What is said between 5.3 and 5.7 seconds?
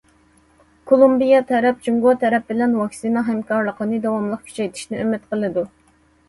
قىلىدۇ.